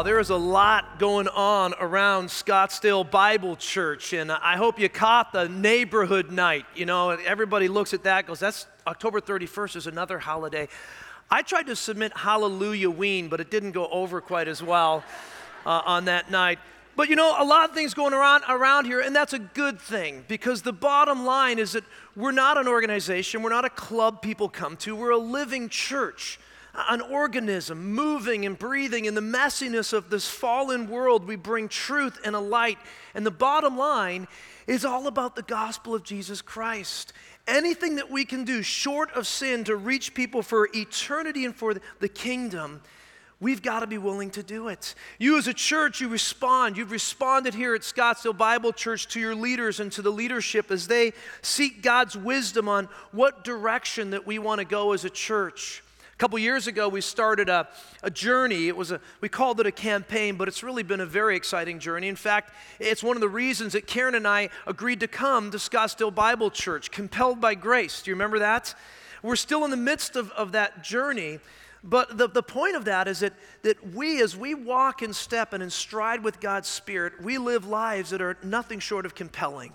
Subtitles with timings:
[0.00, 4.88] Wow, there is a lot going on around Scottsdale Bible Church, and I hope you
[4.88, 6.64] caught the neighborhood night.
[6.74, 10.68] You know, everybody looks at that, goes, that's October 31st is another holiday.
[11.30, 15.04] I tried to submit Hallelujah Ween, but it didn't go over quite as well
[15.66, 16.60] uh, on that night.
[16.96, 19.78] But you know, a lot of things going around around here, and that's a good
[19.78, 21.84] thing because the bottom line is that
[22.16, 26.38] we're not an organization, we're not a club people come to, we're a living church
[26.88, 31.26] an organism moving and breathing in the messiness of this fallen world.
[31.26, 32.78] We bring truth and a light.
[33.14, 34.28] And the bottom line
[34.66, 37.12] is all about the gospel of Jesus Christ.
[37.46, 41.74] Anything that we can do short of sin to reach people for eternity and for
[41.98, 42.80] the kingdom,
[43.40, 44.94] we've got to be willing to do it.
[45.18, 46.76] You, as a church, you respond.
[46.76, 50.86] You've responded here at Scottsdale Bible Church to your leaders and to the leadership as
[50.86, 55.82] they seek God's wisdom on what direction that we want to go as a church
[56.20, 57.66] couple years ago, we started a,
[58.02, 58.68] a journey.
[58.68, 61.78] It was a, we called it a campaign, but it's really been a very exciting
[61.78, 62.08] journey.
[62.08, 65.56] In fact, it's one of the reasons that Karen and I agreed to come to
[65.56, 68.02] Scottsdale Bible Church, compelled by grace.
[68.02, 68.74] Do you remember that?
[69.22, 71.38] We're still in the midst of, of that journey.
[71.82, 73.32] But the, the point of that is that,
[73.62, 77.64] that we, as we walk in step and in stride with God's Spirit, we live
[77.66, 79.72] lives that are nothing short of compelling.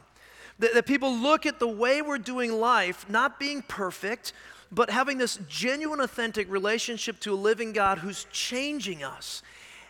[0.59, 4.31] That, that people look at the way we're doing life, not being perfect,
[4.71, 9.41] but having this genuine, authentic relationship to a living God who's changing us.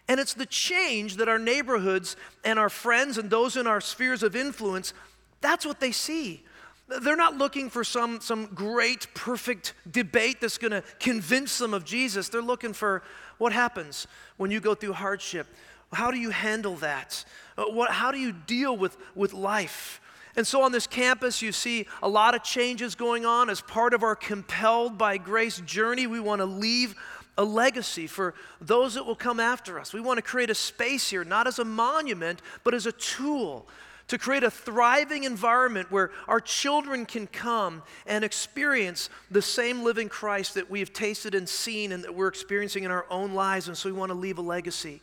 [0.08, 4.22] And it's the change that our neighborhoods and our friends and those in our spheres
[4.22, 4.94] of influence,
[5.42, 6.44] that's what they see.
[6.88, 11.84] They're not looking for some, some great, perfect debate that's going to convince them of
[11.84, 12.30] Jesus.
[12.30, 13.02] They're looking for
[13.40, 14.06] what happens
[14.38, 15.48] when you go through hardship.
[15.92, 17.26] How do you handle that?
[17.58, 20.00] Uh, what, how do you deal with, with life?
[20.36, 23.50] And so on this campus, you see a lot of changes going on.
[23.50, 26.96] As part of our compelled by grace journey, we want to leave
[27.38, 29.94] a legacy for those that will come after us.
[29.94, 33.68] We want to create a space here, not as a monument, but as a tool
[34.08, 40.10] to create a thriving environment where our children can come and experience the same living
[40.10, 43.68] Christ that we have tasted and seen and that we're experiencing in our own lives.
[43.68, 45.02] And so we want to leave a legacy.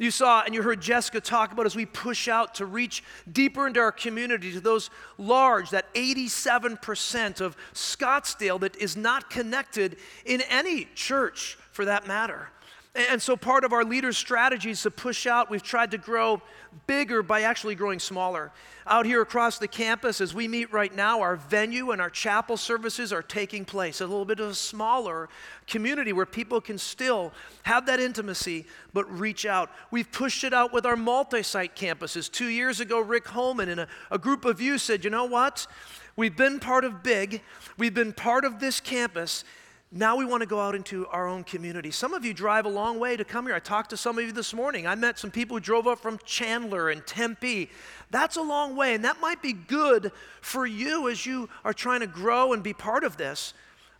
[0.00, 3.66] You saw and you heard Jessica talk about as we push out to reach deeper
[3.66, 4.88] into our community, to those
[5.18, 12.48] large, that 87% of Scottsdale that is not connected in any church for that matter.
[12.92, 16.42] And so, part of our leaders' strategy is to push out, we've tried to grow
[16.88, 18.50] bigger by actually growing smaller.
[18.84, 22.56] Out here across the campus, as we meet right now, our venue and our chapel
[22.56, 24.00] services are taking place.
[24.00, 25.28] A little bit of a smaller
[25.68, 29.70] community where people can still have that intimacy but reach out.
[29.92, 32.28] We've pushed it out with our multi site campuses.
[32.30, 35.68] Two years ago, Rick Holman and a, a group of you said, you know what?
[36.16, 37.40] We've been part of Big,
[37.78, 39.44] we've been part of this campus,
[39.92, 41.90] now we want to go out into our own community.
[41.90, 43.56] Some of you drive a long way to come here.
[43.56, 44.86] I talked to some of you this morning.
[44.86, 47.70] I met some people who drove up from Chandler and Tempe.
[48.10, 50.12] That's a long way, and that might be good
[50.42, 53.52] for you as you are trying to grow and be part of this.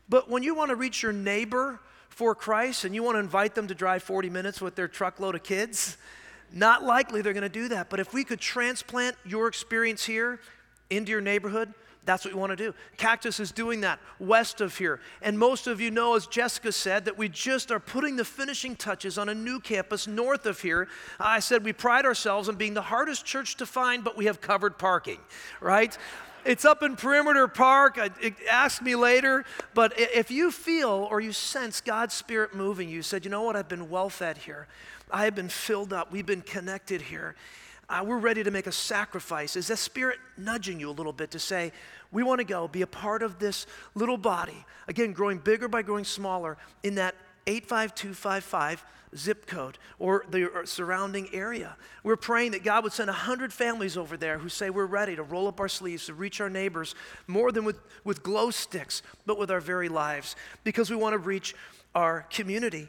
[0.08, 3.56] But when you want to reach your neighbor for Christ and you want to invite
[3.56, 5.96] them to drive 40 minutes with their truckload of kids,
[6.52, 7.90] not likely they're going to do that.
[7.90, 10.38] But if we could transplant your experience here
[10.88, 11.74] into your neighborhood,
[12.04, 12.74] that's what we want to do.
[12.96, 15.00] Cactus is doing that west of here.
[15.20, 18.74] And most of you know, as Jessica said, that we just are putting the finishing
[18.74, 20.88] touches on a new campus north of here.
[21.18, 24.40] I said we pride ourselves on being the hardest church to find, but we have
[24.40, 25.18] covered parking,
[25.60, 25.96] right?
[26.44, 27.98] It's up in Perimeter Park.
[28.50, 29.44] Ask me later.
[29.74, 33.56] But if you feel or you sense God's Spirit moving, you said, you know what,
[33.56, 34.66] I've been well fed here.
[35.10, 36.10] I have been filled up.
[36.10, 37.34] We've been connected here
[37.90, 39.56] uh, we're ready to make a sacrifice?
[39.56, 41.72] Is that spirit nudging you a little bit to say,
[42.12, 45.82] we want to go be a part of this little body, again, growing bigger by
[45.82, 47.14] growing smaller in that
[47.46, 48.84] 85255
[49.16, 51.76] zip code or the surrounding area.
[52.04, 55.22] We're praying that God would send 100 families over there who say we're ready to
[55.22, 56.94] roll up our sleeves to reach our neighbors
[57.26, 61.18] more than with, with glow sticks, but with our very lives because we want to
[61.18, 61.54] reach
[61.94, 62.88] our community.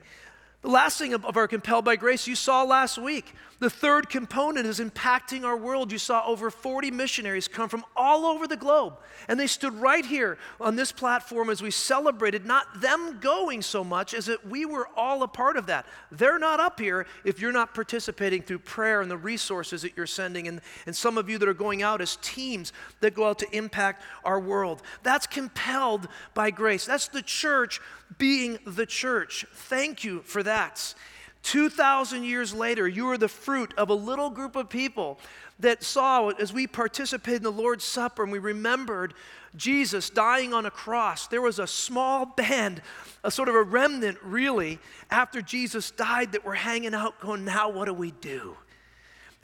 [0.61, 3.33] The last thing of, of our compelled by grace you saw last week.
[3.61, 5.91] The third component is impacting our world.
[5.91, 8.95] You saw over 40 missionaries come from all over the globe,
[9.27, 13.83] and they stood right here on this platform as we celebrated not them going so
[13.83, 15.85] much as that we were all a part of that.
[16.11, 20.07] They're not up here if you're not participating through prayer and the resources that you're
[20.07, 23.37] sending, and, and some of you that are going out as teams that go out
[23.39, 24.81] to impact our world.
[25.03, 26.87] That's compelled by grace.
[26.87, 27.79] That's the church
[28.17, 29.45] being the church.
[29.53, 30.95] Thank you for that.
[31.43, 35.19] 2,000 years later, you are the fruit of a little group of people
[35.59, 39.13] that saw as we participated in the Lord's Supper and we remembered
[39.55, 41.27] Jesus dying on a cross.
[41.27, 42.81] There was a small band,
[43.23, 44.79] a sort of a remnant, really,
[45.09, 48.55] after Jesus died that were hanging out going, Now what do we do?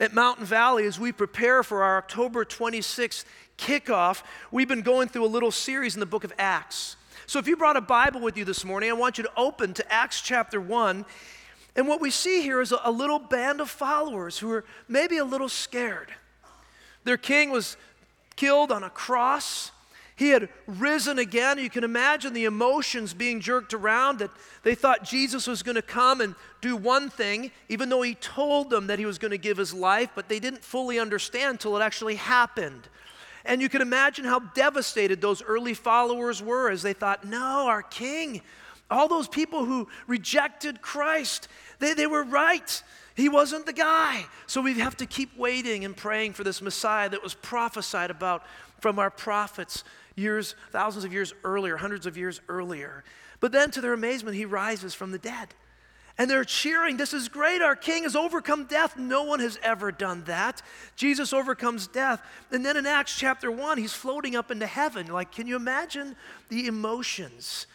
[0.00, 3.24] At Mountain Valley, as we prepare for our October 26th
[3.58, 6.96] kickoff, we've been going through a little series in the book of Acts.
[7.26, 9.74] So if you brought a Bible with you this morning, I want you to open
[9.74, 11.04] to Acts chapter 1
[11.76, 15.24] and what we see here is a, little band of followers who are maybe a
[15.24, 16.10] little scared.
[17.04, 17.76] Their king was
[18.36, 19.70] killed on a cross.
[20.16, 21.58] He had risen again.
[21.58, 24.30] You can imagine the emotions being jerked around that
[24.64, 28.70] they thought Jesus was going to come and do one thing, even though he told
[28.70, 31.76] them that he was going to give his life, but they didn't fully understand until
[31.76, 32.88] it actually happened.
[33.44, 37.82] And you can imagine how devastated those early followers were as they thought, no, our
[37.82, 38.42] king,
[38.90, 41.48] all those people who rejected Christ,
[41.78, 42.82] they, they were right.
[43.14, 44.24] He wasn't the guy.
[44.46, 48.44] So we have to keep waiting and praying for this Messiah that was prophesied about
[48.80, 53.04] from our prophets years, thousands of years earlier, hundreds of years earlier.
[53.40, 55.48] But then, to their amazement, he rises from the dead.
[56.16, 57.62] And they're cheering, This is great.
[57.62, 58.96] Our king has overcome death.
[58.96, 60.62] No one has ever done that.
[60.96, 62.20] Jesus overcomes death.
[62.50, 65.06] And then in Acts chapter 1, he's floating up into heaven.
[65.06, 66.16] Like, can you imagine
[66.48, 67.68] the emotions?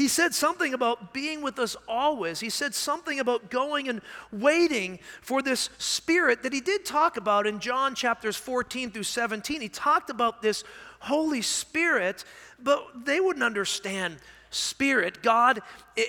[0.00, 2.40] He said something about being with us always.
[2.40, 4.00] He said something about going and
[4.32, 9.60] waiting for this spirit that he did talk about in John chapters 14 through 17.
[9.60, 10.64] He talked about this
[11.00, 12.24] Holy Spirit,
[12.58, 14.16] but they wouldn't understand
[14.48, 15.60] spirit, God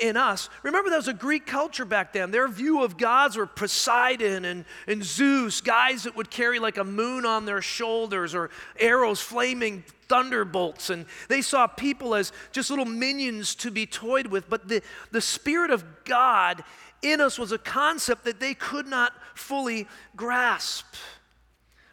[0.02, 0.50] in us.
[0.64, 2.32] Remember, that was a Greek culture back then.
[2.32, 6.86] Their view of gods were Poseidon and, and Zeus, guys that would carry like a
[6.86, 12.84] moon on their shoulders or arrows flaming thunderbolts, and they saw people as just little
[12.84, 14.50] minions to be toyed with.
[14.50, 16.66] But the, the Spirit of God
[17.02, 19.88] in us was a concept that they could not fully
[20.18, 20.86] grasp.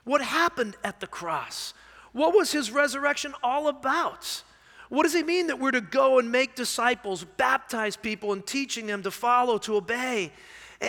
[0.03, 1.75] What happened at the cross?
[2.13, 4.43] What was his resurrection all about?
[4.89, 8.87] What does he mean that we're to go and make disciples, baptize people, and teaching
[8.87, 10.33] them to follow, to obey?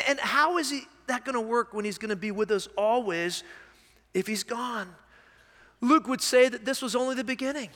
[0.07, 2.67] And how is he, that going to work when he's going to be with us
[2.75, 3.43] always
[4.15, 4.95] if he's gone?
[5.81, 7.69] Luke would say that this was only the beginning.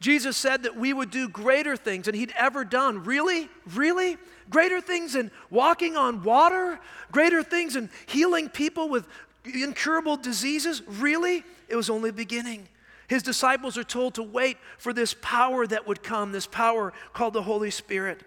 [0.00, 3.04] Jesus said that we would do greater things than he'd ever done.
[3.04, 3.48] Really?
[3.72, 4.16] Really?
[4.50, 6.80] Greater things than walking on water?
[7.12, 9.06] Greater things than healing people with
[9.44, 10.82] incurable diseases?
[10.86, 11.44] Really?
[11.68, 12.68] It was only the beginning.
[13.06, 17.34] His disciples are told to wait for this power that would come, this power called
[17.34, 18.22] the Holy Spirit.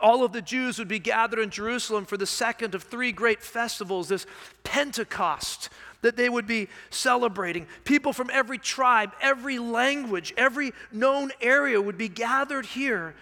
[0.00, 3.42] All of the Jews would be gathered in Jerusalem for the second of three great
[3.42, 4.26] festivals, this
[4.64, 5.68] Pentecost,
[6.02, 7.66] that they would be celebrating.
[7.84, 13.14] People from every tribe, every language, every known area would be gathered here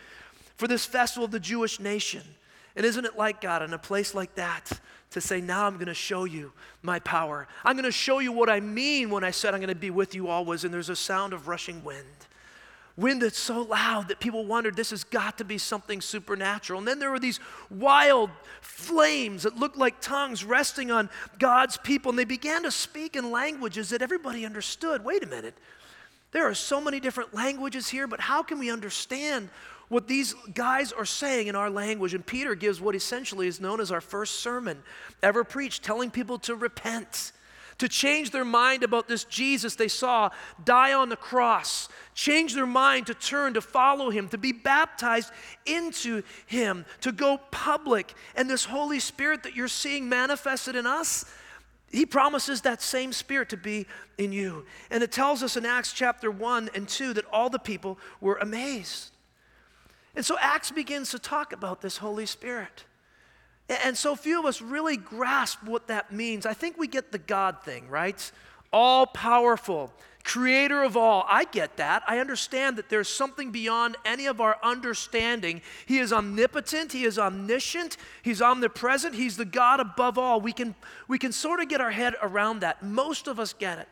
[0.57, 2.23] for this festival of the Jewish nation.
[2.77, 4.71] And isn't it like God in a place like that
[5.11, 6.53] to say, Now I'm going to show you
[6.83, 7.49] my power?
[7.65, 9.91] I'm going to show you what I mean when I said I'm going to be
[9.91, 10.65] with you always.
[10.65, 12.07] And there's a sound of rushing wind
[12.99, 16.81] wind that's so loud that people wondered this has got to be something supernatural.
[16.81, 17.39] And then there were these
[17.71, 18.31] wild
[18.61, 21.09] flames that looked like tongues resting on
[21.39, 25.05] God's people, and they began to speak in languages that everybody understood.
[25.05, 25.55] Wait a minute.
[26.33, 29.49] There are so many different languages here, but how can we understand
[29.89, 32.15] what these guys are saying in our language?
[32.15, 34.83] And Peter gives what essentially is known as our first sermon
[35.23, 37.33] ever preached, telling people to repent
[37.79, 40.31] to change their mind about this Jesus they saw
[40.65, 41.89] die on the cross,
[42.19, 45.31] change their mind to turn to follow him, to be baptized
[45.67, 48.13] into him, to go public.
[48.35, 51.25] And this Holy Spirit that you're seeing manifested in us,
[51.93, 53.87] he promises that same spirit to be
[54.19, 54.67] in you.
[54.91, 58.35] And it tells us in Acts chapter 1 and 2 that all the people were
[58.39, 59.13] amazed.
[60.17, 62.85] And so Acts begins to talk about this Holy Spirit.
[63.69, 66.47] And so few of us really grasp what that means.
[66.47, 68.33] I think we get the God thing, right?
[68.73, 69.93] All powerful,
[70.25, 71.25] creator of all.
[71.29, 72.03] I get that.
[72.07, 75.63] I understand that there's something beyond any of our understanding.
[75.87, 80.41] He is omnipotent, he is omniscient, he's omnipresent, he's the God above all.
[80.41, 80.75] We can
[81.09, 82.83] we can sort of get our head around that.
[82.83, 83.89] Most of us get it.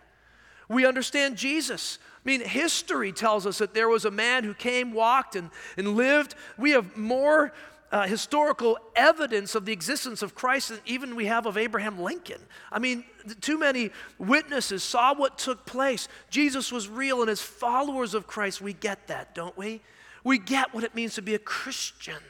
[0.68, 1.98] We understand Jesus.
[2.24, 5.94] I mean, history tells us that there was a man who came, walked, and, and
[5.94, 6.34] lived.
[6.58, 7.52] We have more
[7.92, 12.40] uh, historical evidence of the existence of Christ than even we have of Abraham Lincoln.
[12.72, 13.04] I mean,
[13.40, 16.08] too many witnesses saw what took place.
[16.30, 19.82] Jesus was real, and as followers of Christ, we get that, don't we?
[20.24, 22.22] We get what it means to be a Christian.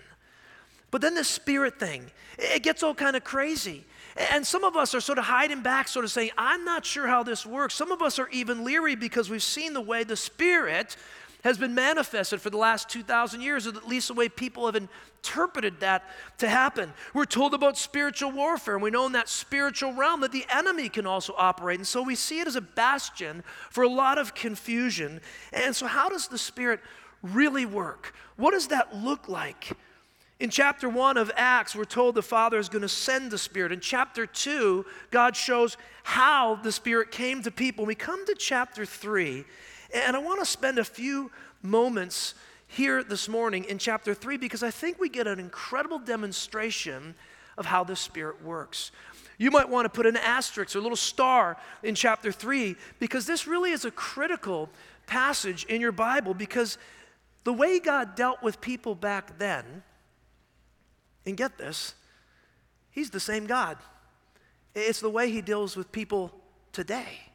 [0.91, 3.85] But then the spirit thing, it gets all kind of crazy.
[4.33, 7.07] And some of us are sort of hiding back, sort of saying, I'm not sure
[7.07, 7.75] how this works.
[7.75, 10.97] Some of us are even leery because we've seen the way the spirit
[11.47, 14.75] has been manifested for the last 2,000 years, or at least the way people have
[14.75, 16.05] interpreted that
[16.39, 16.93] to happen.
[17.15, 20.89] We're told about spiritual warfare, and we know in that spiritual realm that the enemy
[20.89, 21.79] can also operate.
[21.79, 25.21] And so we see it as a bastion for a lot of confusion.
[25.53, 26.81] And so, how does the Spirit
[27.23, 28.13] really work?
[28.37, 29.77] What does that look like?
[30.39, 33.71] In chapter 1 of Acts, we're told the Father is going to send the Spirit.
[33.71, 37.87] In chapter 2, God shows how the Spirit came to people.
[37.87, 39.45] We come to chapter 3,
[39.93, 41.31] and I want to spend a few
[41.63, 42.35] moments
[42.69, 47.15] here this morning in chapter 3 because I think we get an incredible demonstration
[47.57, 48.91] of how the Spirit works.
[49.39, 53.27] You might want to put an asterisk or a little star in chapter 3 because
[53.27, 54.71] this really is a critical
[55.07, 56.79] passage in your Bible because
[57.45, 59.83] the way God dealt with people back then
[61.25, 61.95] and get this,
[62.91, 63.77] He's the same God.
[64.75, 66.33] It's the way He deals with people
[66.73, 67.26] today.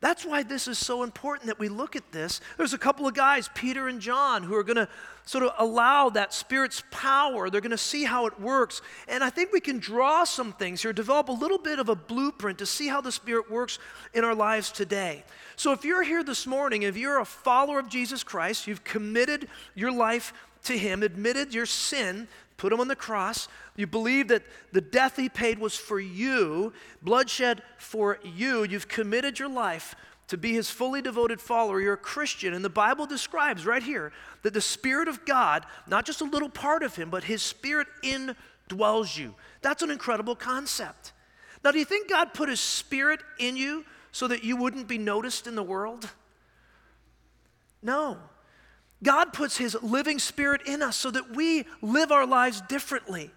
[0.00, 2.42] That's why this is so important that we look at this.
[2.58, 4.88] There's a couple of guys, Peter and John, who are going to
[5.24, 7.48] sort of allow that Spirit's power.
[7.48, 8.82] They're going to see how it works.
[9.08, 11.94] And I think we can draw some things here, develop a little bit of a
[11.94, 13.78] blueprint to see how the Spirit works
[14.12, 15.24] in our lives today.
[15.56, 19.48] So if you're here this morning, if you're a follower of Jesus Christ, you've committed
[19.74, 20.34] your life
[20.64, 23.48] to Him, admitted your sin, put him on the cross.
[23.76, 26.72] You believe that the death he paid was for you,
[27.02, 28.64] bloodshed for you.
[28.64, 29.94] You've committed your life
[30.28, 31.80] to be his fully devoted follower.
[31.80, 32.54] You're a Christian.
[32.54, 36.48] And the Bible describes right here that the Spirit of God, not just a little
[36.48, 39.34] part of him, but his Spirit indwells you.
[39.62, 41.12] That's an incredible concept.
[41.62, 44.98] Now, do you think God put his Spirit in you so that you wouldn't be
[44.98, 46.10] noticed in the world?
[47.82, 48.18] No.
[49.02, 53.30] God puts His living Spirit in us so that we live our lives differently.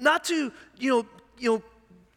[0.00, 1.06] Not to, you know,
[1.38, 1.62] you know,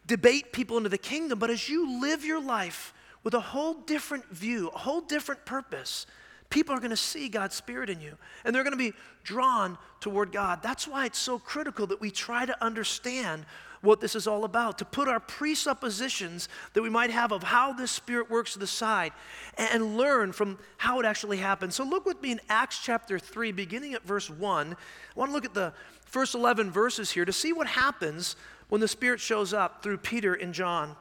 [0.07, 4.25] debate people into the kingdom, but as you live your life with a whole different
[4.29, 6.05] view, a whole different purpose,
[6.49, 9.77] people are going to see God's Spirit in you and they're going to be drawn
[9.99, 10.61] toward God.
[10.61, 13.45] That's why it's so critical that we try to understand
[13.85, 17.71] what this is all about, to put our presuppositions that we might have of how
[17.73, 19.13] this Spirit works to the side
[19.57, 21.75] and learn from how it actually happens.
[21.75, 24.73] So look with me in Acts chapter 3, beginning at verse 1.
[24.73, 24.75] I
[25.19, 25.73] want to look at the
[26.05, 28.35] first 11 verses here to see what happens
[28.69, 30.95] when the Spirit shows up through Peter and John.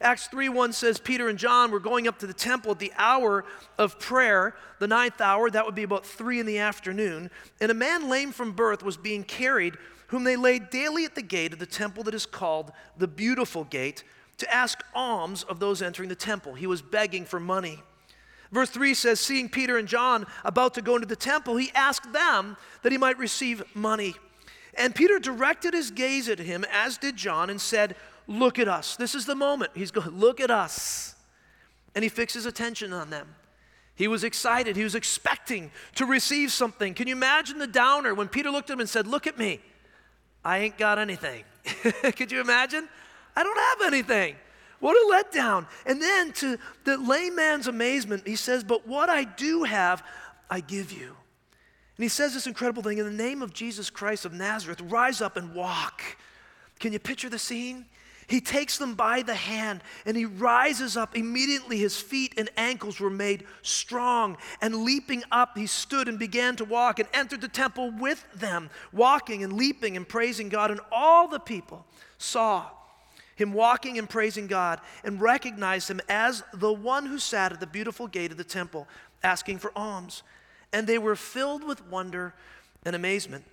[0.00, 2.92] Acts 3 1 says, Peter and John were going up to the temple at the
[2.96, 3.44] hour
[3.78, 7.30] of prayer, the ninth hour, that would be about 3 in the afternoon.
[7.60, 9.76] And a man lame from birth was being carried
[10.14, 13.64] whom they laid daily at the gate of the temple that is called the Beautiful
[13.64, 14.04] Gate,
[14.38, 16.54] to ask alms of those entering the temple.
[16.54, 17.82] He was begging for money.
[18.52, 22.12] Verse 3 says, Seeing Peter and John about to go into the temple, he asked
[22.12, 24.14] them that he might receive money.
[24.78, 27.96] And Peter directed his gaze at him, as did John, and said,
[28.28, 28.94] Look at us.
[28.94, 29.72] This is the moment.
[29.74, 31.16] He's going, Look at us.
[31.96, 33.34] And he fixes attention on them.
[33.96, 34.76] He was excited.
[34.76, 36.94] He was expecting to receive something.
[36.94, 39.60] Can you imagine the downer when Peter looked at him and said, Look at me?
[40.44, 41.44] I ain't got anything.
[42.16, 42.88] Could you imagine?
[43.34, 44.36] I don't have anything.
[44.80, 45.66] What a letdown.
[45.86, 50.02] And then to the layman's amazement, he says, But what I do have,
[50.50, 51.16] I give you.
[51.96, 55.20] And he says this incredible thing in the name of Jesus Christ of Nazareth, rise
[55.20, 56.02] up and walk.
[56.80, 57.86] Can you picture the scene?
[58.26, 61.16] He takes them by the hand and he rises up.
[61.16, 64.36] Immediately, his feet and ankles were made strong.
[64.60, 68.70] And leaping up, he stood and began to walk and entered the temple with them,
[68.92, 70.70] walking and leaping and praising God.
[70.70, 71.84] And all the people
[72.18, 72.66] saw
[73.36, 77.66] him walking and praising God and recognized him as the one who sat at the
[77.66, 78.86] beautiful gate of the temple
[79.22, 80.22] asking for alms.
[80.72, 82.34] And they were filled with wonder
[82.84, 83.44] and amazement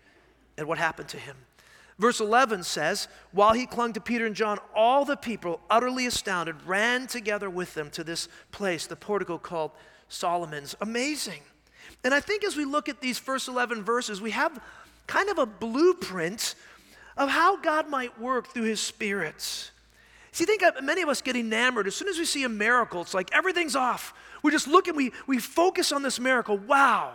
[0.57, 1.35] at what happened to him.
[2.01, 6.55] Verse 11 says, While he clung to Peter and John, all the people, utterly astounded,
[6.65, 9.69] ran together with them to this place, the portico called
[10.09, 10.75] Solomon's.
[10.81, 11.41] Amazing.
[12.03, 14.59] And I think as we look at these first 11 verses, we have
[15.05, 16.55] kind of a blueprint
[17.17, 19.69] of how God might work through his spirits.
[20.31, 21.85] See, I think uh, many of us get enamored.
[21.85, 24.15] As soon as we see a miracle, it's like everything's off.
[24.41, 26.57] We just look and we, we focus on this miracle.
[26.57, 27.13] Wow.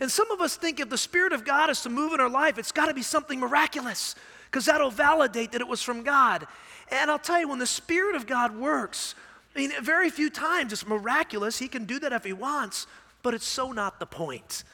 [0.00, 2.30] And some of us think if the Spirit of God is to move in our
[2.30, 4.14] life, it's got to be something miraculous
[4.50, 6.46] because that'll validate that it was from God.
[6.90, 9.14] And I'll tell you, when the Spirit of God works,
[9.54, 11.58] I mean, very few times it's miraculous.
[11.58, 12.86] He can do that if He wants,
[13.22, 14.64] but it's so not the point.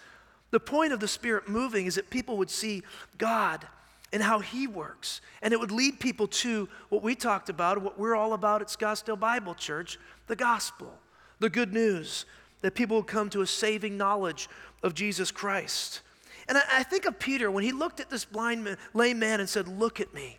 [0.50, 2.83] The point of the Spirit moving is that people would see
[3.19, 3.66] God
[4.12, 5.21] and how He works.
[5.43, 8.69] And it would lead people to what we talked about, what we're all about at
[8.69, 10.93] Scottsdale Bible Church the gospel,
[11.40, 12.25] the good news,
[12.64, 14.49] that people would come to a saving knowledge
[14.83, 16.00] of Jesus Christ.
[16.49, 19.40] And I, I think of Peter when he looked at this blind man, lame man
[19.40, 20.38] and said, Look at me.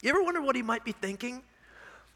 [0.00, 1.42] You ever wonder what he might be thinking?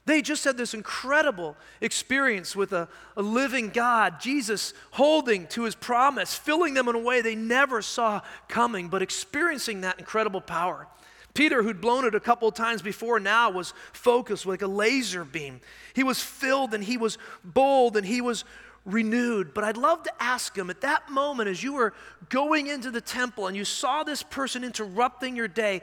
[0.06, 5.74] They just had this incredible experience with a, a, living God, Jesus holding to his
[5.74, 10.88] promise, filling them in a way they never saw coming, but experiencing that incredible power.
[11.34, 15.22] Peter, who'd blown it a couple of times before, now was focused like a laser
[15.22, 15.60] beam.
[15.92, 18.44] He was filled and he was bold and he was
[18.84, 19.54] renewed.
[19.54, 21.94] But I'd love to ask him at that moment, as you were
[22.28, 25.82] going into the temple and you saw this person interrupting your day,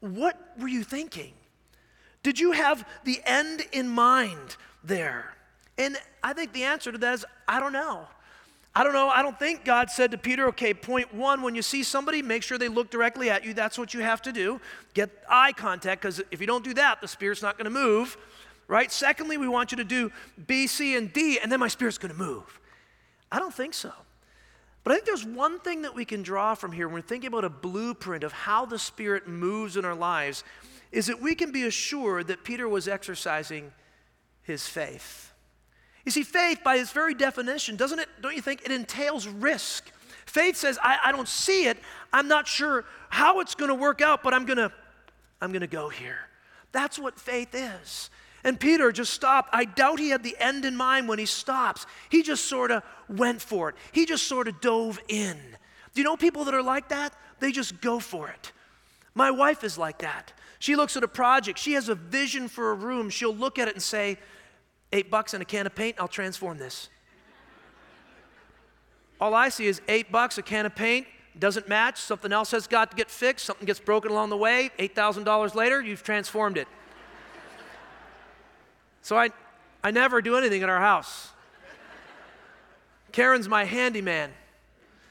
[0.00, 1.32] what were you thinking?
[2.22, 5.34] Did you have the end in mind there?
[5.78, 8.06] And I think the answer to that is I don't know.
[8.76, 9.08] I don't know.
[9.08, 12.42] I don't think God said to Peter, okay, point one, when you see somebody, make
[12.42, 13.54] sure they look directly at you.
[13.54, 14.60] That's what you have to do.
[14.94, 18.16] Get eye contact, because if you don't do that, the Spirit's not going to move,
[18.68, 18.90] right?
[18.90, 20.10] Secondly, we want you to do
[20.46, 22.60] B, C, and D, and then my Spirit's going to move.
[23.30, 23.92] I don't think so.
[24.84, 27.28] But I think there's one thing that we can draw from here when we're thinking
[27.28, 30.44] about a blueprint of how the Spirit moves in our lives
[30.92, 33.72] is that we can be assured that Peter was exercising
[34.42, 35.32] his faith.
[36.04, 39.90] You see, faith, by its very definition, doesn't it, don't you think, it entails risk.
[40.26, 41.78] Faith says, I, I don't see it,
[42.12, 44.70] I'm not sure how it's gonna work out, but I'm gonna,
[45.40, 46.18] I'm gonna go here.
[46.72, 48.10] That's what faith is.
[48.44, 49.48] And Peter just stopped.
[49.52, 51.86] I doubt he had the end in mind when he stops.
[52.10, 53.74] He just sort of went for it.
[53.92, 55.38] He just sort of dove in.
[55.94, 57.14] Do you know people that are like that?
[57.40, 58.52] They just go for it.
[59.14, 60.32] My wife is like that.
[60.58, 63.10] She looks at a project, she has a vision for a room.
[63.10, 64.18] She'll look at it and say,
[64.92, 66.88] Eight bucks and a can of paint, I'll transform this.
[69.20, 72.68] All I see is eight bucks, a can of paint, doesn't match, something else has
[72.68, 76.68] got to get fixed, something gets broken along the way, $8,000 later, you've transformed it.
[79.04, 79.28] So I,
[79.82, 81.28] I never do anything in our house.
[83.12, 84.30] Karen's my handyman.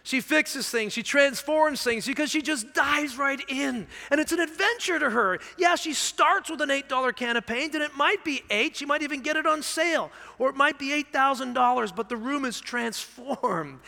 [0.01, 3.85] She fixes things, she transforms things because she just dives right in.
[4.09, 5.39] And it's an adventure to her.
[5.59, 8.85] Yeah, she starts with an $8 can of paint, and it might be 8 She
[8.85, 12.59] might even get it on sale, or it might be $8,000, but the room is
[12.59, 13.79] transformed.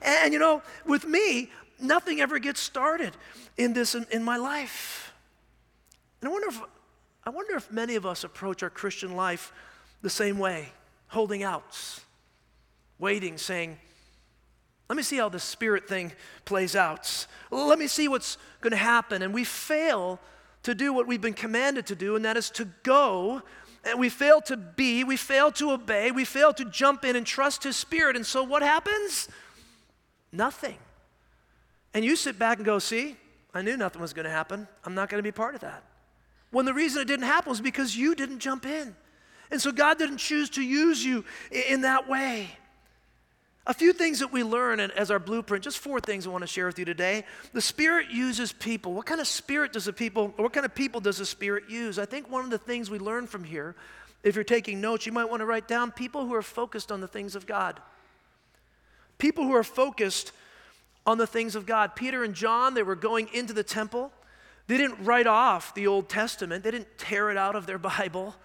[0.00, 3.14] And you know, with me, nothing ever gets started
[3.58, 5.12] in this in, in my life.
[6.22, 6.60] And I wonder, if,
[7.24, 9.52] I wonder if many of us approach our Christian life
[10.02, 10.70] the same way,
[11.08, 11.78] holding out,
[12.98, 13.78] waiting, saying,
[14.90, 16.10] let me see how the spirit thing
[16.44, 17.28] plays out.
[17.52, 19.22] Let me see what's going to happen.
[19.22, 20.18] And we fail
[20.64, 23.40] to do what we've been commanded to do, and that is to go.
[23.84, 27.24] And we fail to be, we fail to obey, we fail to jump in and
[27.24, 28.16] trust His Spirit.
[28.16, 29.28] And so what happens?
[30.32, 30.78] Nothing.
[31.94, 33.16] And you sit back and go, see,
[33.54, 34.66] I knew nothing was going to happen.
[34.84, 35.84] I'm not going to be part of that.
[36.50, 38.94] When the reason it didn't happen was because you didn't jump in.
[39.50, 42.48] And so God didn't choose to use you in that way.
[43.66, 46.48] A few things that we learn as our blueprint, just four things I want to
[46.48, 47.24] share with you today.
[47.52, 48.94] The Spirit uses people.
[48.94, 51.98] What kind of spirit does the people, what kind of people does the Spirit use?
[51.98, 53.76] I think one of the things we learn from here,
[54.22, 57.00] if you're taking notes, you might want to write down people who are focused on
[57.00, 57.80] the things of God.
[59.18, 60.32] People who are focused
[61.06, 61.94] on the things of God.
[61.94, 64.10] Peter and John, they were going into the temple.
[64.70, 68.36] They didn't write off the Old Testament, they didn't tear it out of their Bible.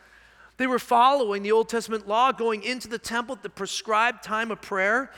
[0.58, 4.50] They were following the Old Testament law, going into the temple at the prescribed time
[4.50, 5.12] of prayer.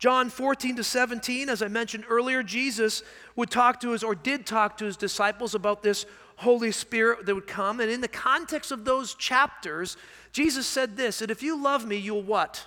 [0.00, 3.04] John 14 to 17, as I mentioned earlier, Jesus
[3.36, 7.36] would talk to his, or did talk to his disciples about this Holy Spirit that
[7.36, 7.78] would come.
[7.78, 9.96] And in the context of those chapters,
[10.32, 12.66] Jesus said this that if you love me, you'll what?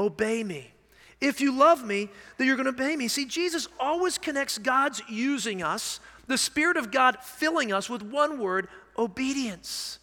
[0.00, 0.72] Obey me.
[1.20, 2.08] If you love me,
[2.38, 3.06] then you're going to obey me.
[3.06, 8.38] See, Jesus always connects God's using us, the Spirit of God filling us with one
[8.38, 9.98] word obedience.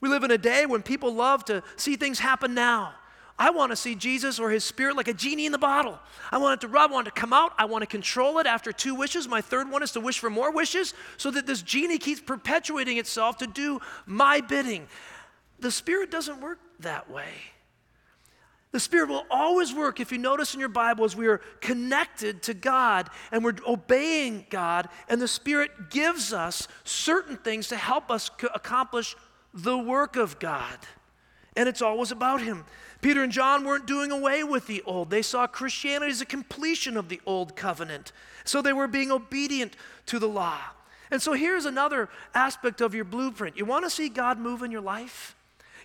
[0.00, 2.94] We live in a day when people love to see things happen now.
[3.38, 5.98] I want to see Jesus or his spirit like a genie in the bottle.
[6.32, 7.52] I want it to rub, I want it to come out.
[7.58, 9.28] I want to control it after two wishes.
[9.28, 12.96] My third one is to wish for more wishes so that this genie keeps perpetuating
[12.96, 14.86] itself to do my bidding.
[15.58, 17.28] The spirit doesn't work that way.
[18.76, 22.42] The Spirit will always work, if you notice in your Bible, as we are connected
[22.42, 28.10] to God and we're obeying God, and the Spirit gives us certain things to help
[28.10, 29.16] us accomplish
[29.54, 30.76] the work of God.
[31.56, 32.66] And it's always about Him.
[33.00, 35.08] Peter and John weren't doing away with the old.
[35.08, 38.12] They saw Christianity as a completion of the old covenant.
[38.44, 40.60] So they were being obedient to the law.
[41.10, 43.56] And so here's another aspect of your blueprint.
[43.56, 45.35] You want to see God move in your life?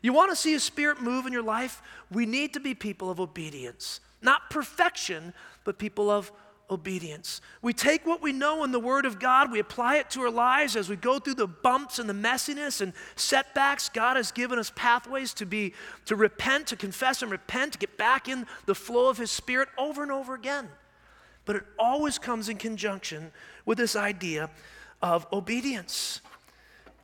[0.01, 1.81] You want to see His Spirit move in your life?
[2.11, 3.99] We need to be people of obedience.
[4.21, 5.33] Not perfection,
[5.63, 6.31] but people of
[6.69, 7.41] obedience.
[7.61, 10.31] We take what we know in the Word of God, we apply it to our
[10.31, 13.89] lives as we go through the bumps and the messiness and setbacks.
[13.89, 15.73] God has given us pathways to be
[16.05, 19.67] to repent, to confess and repent, to get back in the flow of His Spirit
[19.77, 20.69] over and over again.
[21.45, 23.31] But it always comes in conjunction
[23.65, 24.49] with this idea
[25.01, 26.10] of obedience.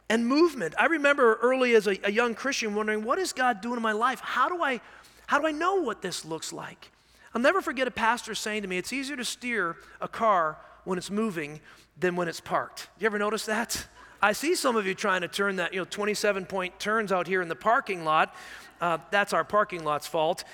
[0.09, 0.73] And movement.
[0.77, 3.91] I remember early as a, a, young Christian wondering, what is God doing in my
[3.91, 4.19] life?
[4.21, 4.79] How do I
[5.25, 6.89] how do I know what this looks like?
[7.35, 10.97] I'll never forget a pastor saying to me, it's easier to steer a car when
[10.97, 11.59] it's moving
[11.99, 12.87] than when it's parked.
[12.97, 13.87] You ever notice that?
[14.21, 17.27] I see some of you trying to turn that, you know, 27 point turns out
[17.27, 18.33] here in the parking lot.
[18.79, 20.45] Uh, that's our parking lot's fault.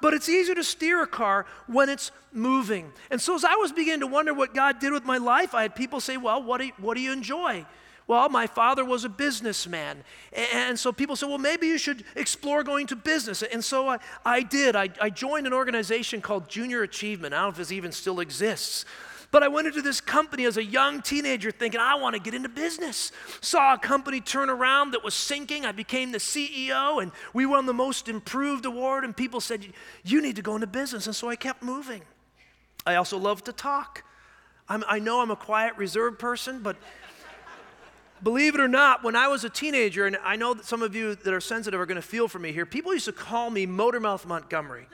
[0.00, 2.92] But it's easier to steer a car when it's moving.
[3.10, 5.62] And so as I was beginning to wonder what God did with my life, I
[5.62, 7.66] had people say, Well, what do you, what do you enjoy?
[8.06, 10.02] Well, my father was a businessman.
[10.52, 13.42] And so people said, well, maybe you should explore going to business.
[13.42, 14.74] And so I, I did.
[14.74, 17.34] I, I joined an organization called Junior Achievement.
[17.34, 18.84] I don't know if this even still exists.
[19.30, 22.34] But I went into this company as a young teenager thinking, I want to get
[22.34, 23.12] into business.
[23.40, 25.64] Saw a company turn around that was sinking.
[25.64, 29.04] I became the CEO, and we won the most improved award.
[29.04, 29.64] And people said,
[30.02, 31.06] You need to go into business.
[31.06, 32.02] And so I kept moving.
[32.84, 34.02] I also love to talk.
[34.68, 36.76] I'm, i know I'm a quiet, reserved person, but
[38.22, 40.94] believe it or not, when I was a teenager, and I know that some of
[40.94, 43.50] you that are sensitive are going to feel for me here, people used to call
[43.50, 44.86] me Motormouth Montgomery.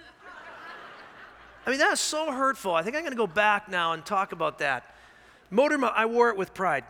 [1.67, 2.75] I mean, that's so hurtful.
[2.75, 4.95] I think I'm going to go back now and talk about that.
[5.53, 6.85] Motormouth, I wore it with pride.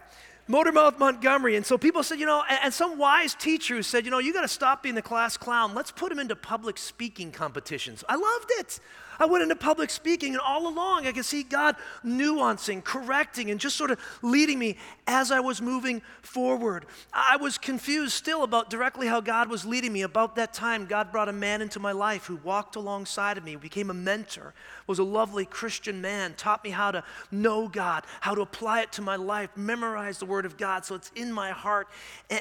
[0.49, 1.57] Motormouth Montgomery.
[1.57, 4.43] And so people said, you know, and, some wise teacher said, you know, you got
[4.43, 5.75] to stop being the class clown.
[5.75, 8.05] Let's put him into public speaking competitions.
[8.09, 8.79] I loved it.
[9.19, 13.59] I went into public speaking, and all along I could see God nuancing, correcting, and
[13.59, 14.77] just sort of leading me
[15.07, 16.87] as I was moving forward.
[17.13, 20.03] I was confused still about directly how God was leading me.
[20.03, 23.57] About that time, God brought a man into my life who walked alongside of me,
[23.57, 24.55] became a mentor,
[24.87, 28.93] was a lovely Christian man, taught me how to know God, how to apply it
[28.93, 31.89] to my life, memorize the Word of God so it's in my heart.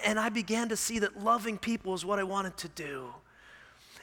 [0.03, 3.13] And I began to see that loving people is what I wanted to do.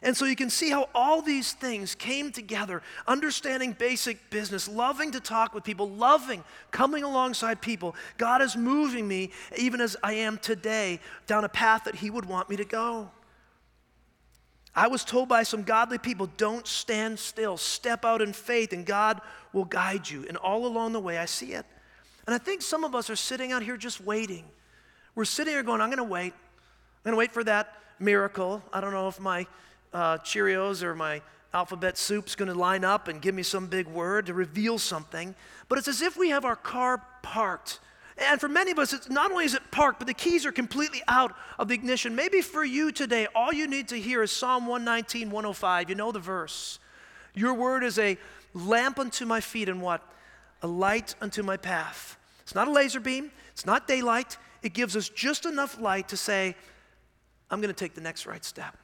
[0.05, 5.13] And so you can see how all these things came together understanding basic business, loving
[5.13, 7.95] to talk with people, loving coming alongside people.
[8.19, 12.25] God is moving me, even as I am today, down a path that He would
[12.25, 13.11] want me to go.
[14.75, 18.87] I was told by some godly people don't stand still, step out in faith, and
[18.87, 19.21] God
[19.53, 20.25] will guide you.
[20.27, 21.67] And all along the way, I see it.
[22.27, 24.45] And I think some of us are sitting out here just waiting.
[25.15, 26.33] We're sitting here going, I'm going to wait.
[26.33, 28.63] I'm going to wait for that miracle.
[28.73, 29.47] I don't know if my
[29.93, 31.23] uh, Cheerios or my
[31.55, 35.35] alphabet soup's going to line up and give me some big word to reveal something.
[35.69, 37.81] But it's as if we have our car parked.
[38.19, 40.53] And for many of us, it's not only is it parked, but the keys are
[40.53, 42.15] completely out of the ignition.
[42.15, 45.89] Maybe for you today, all you need to hear is Psalm 119, 105.
[45.89, 46.79] You know the verse.
[47.35, 48.19] Your word is a
[48.55, 50.03] lamp unto my feet and what?
[50.63, 52.17] A light unto my path.
[52.43, 54.37] It's not a laser beam, it's not daylight.
[54.63, 56.55] It gives us just enough light to say,
[57.51, 58.77] I'm going to take the next right step.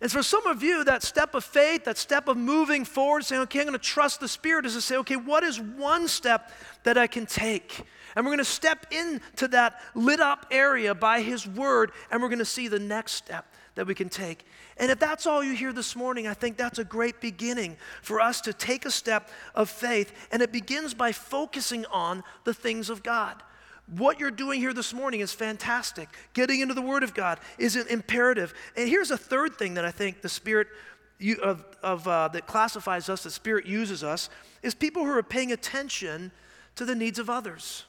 [0.00, 3.42] And for some of you, that step of faith, that step of moving forward, saying,
[3.42, 6.50] okay, I'm going to trust the Spirit, is to say, okay, what is one step
[6.84, 7.82] that I can take?
[8.14, 12.28] And we're going to step into that lit up area by His Word, and we're
[12.28, 14.44] going to see the next step that we can take.
[14.78, 18.20] And if that's all you hear this morning, I think that's a great beginning for
[18.20, 20.12] us to take a step of faith.
[20.30, 23.42] And it begins by focusing on the things of God.
[23.94, 26.08] What you're doing here this morning is fantastic.
[26.32, 28.52] Getting into the Word of God is an imperative.
[28.76, 30.66] And here's a third thing that I think the Spirit
[31.42, 34.28] of, of uh, that classifies us, the Spirit uses us,
[34.62, 36.32] is people who are paying attention
[36.74, 37.84] to the needs of others.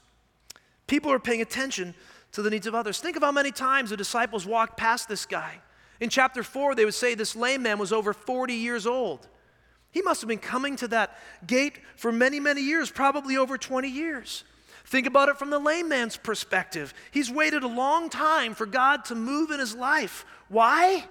[0.86, 1.94] People are paying attention
[2.32, 3.00] to the needs of others.
[3.00, 5.56] Think of how many times the disciples walked past this guy.
[6.00, 9.26] In chapter 4, they would say this lame man was over 40 years old.
[9.90, 13.88] He must have been coming to that gate for many, many years, probably over 20
[13.88, 14.44] years.
[14.88, 16.94] Think about it from the layman's perspective.
[17.10, 20.24] He's waited a long time for God to move in his life.
[20.48, 21.04] Why?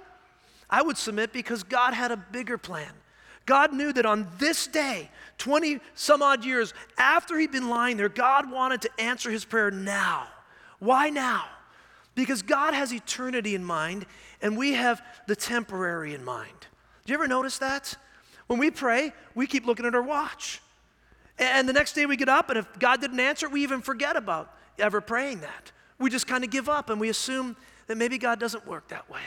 [0.67, 2.89] I would submit because God had a bigger plan.
[3.45, 8.09] God knew that on this day, 20 some odd years after he'd been lying there,
[8.09, 10.27] God wanted to answer his prayer now.
[10.79, 11.45] Why now?
[12.15, 14.07] Because God has eternity in mind
[14.41, 16.65] and we have the temporary in mind.
[17.05, 17.95] Do you ever notice that?
[18.47, 20.61] When we pray, we keep looking at our watch.
[21.39, 24.15] And the next day we get up, and if God didn't answer, we even forget
[24.15, 25.71] about ever praying that.
[25.99, 27.55] We just kind of give up and we assume
[27.87, 29.21] that maybe God doesn't work that way.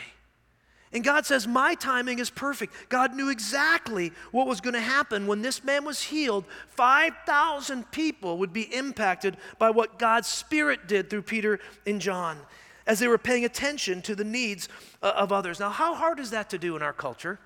[0.92, 2.74] And God says, My timing is perfect.
[2.88, 6.44] God knew exactly what was going to happen when this man was healed.
[6.68, 12.38] 5,000 people would be impacted by what God's Spirit did through Peter and John
[12.86, 14.68] as they were paying attention to the needs
[15.00, 15.60] uh, of others.
[15.60, 17.38] Now, how hard is that to do in our culture?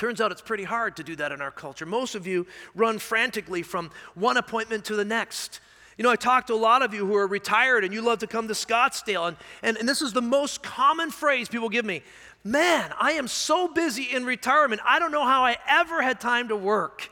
[0.00, 1.84] Turns out it's pretty hard to do that in our culture.
[1.84, 5.60] Most of you run frantically from one appointment to the next.
[5.98, 8.20] You know, I talk to a lot of you who are retired and you love
[8.20, 11.84] to come to Scottsdale, and, and, and this is the most common phrase people give
[11.84, 12.02] me
[12.42, 16.48] Man, I am so busy in retirement, I don't know how I ever had time
[16.48, 17.10] to work.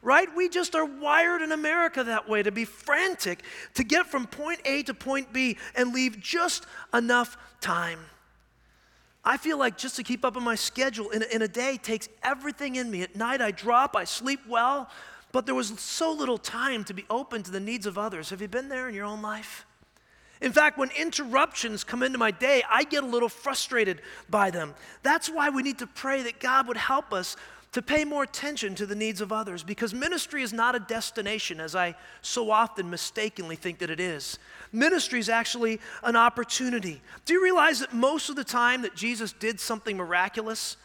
[0.00, 0.34] right?
[0.34, 3.42] We just are wired in America that way to be frantic
[3.74, 7.98] to get from point A to point B and leave just enough time.
[9.24, 11.76] I feel like just to keep up on my schedule in a, in a day
[11.76, 13.02] takes everything in me.
[13.02, 14.88] At night, I drop, I sleep well,
[15.32, 18.30] but there was so little time to be open to the needs of others.
[18.30, 19.66] Have you been there in your own life?
[20.40, 24.74] In fact, when interruptions come into my day, I get a little frustrated by them.
[25.02, 27.36] That's why we need to pray that God would help us
[27.72, 31.60] to pay more attention to the needs of others because ministry is not a destination,
[31.60, 34.38] as I so often mistakenly think that it is.
[34.72, 37.00] Ministry is actually an opportunity.
[37.26, 40.76] Do you realize that most of the time that Jesus did something miraculous,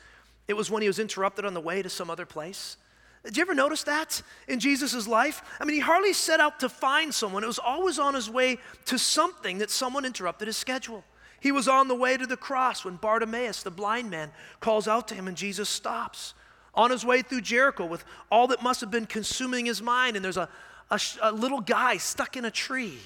[0.48, 2.78] it was when he was interrupted on the way to some other place?
[3.24, 5.42] Did you ever notice that in Jesus' life?
[5.60, 8.60] I mean, he hardly set out to find someone, it was always on his way
[8.86, 11.04] to something that someone interrupted his schedule.
[11.40, 15.08] He was on the way to the cross when Bartimaeus, the blind man, calls out
[15.08, 16.36] to him and Jesus stops
[16.76, 20.24] on his way through Jericho with all that must have been consuming his mind, and
[20.24, 20.50] there's a,
[20.92, 23.00] a, a little guy stuck in a tree.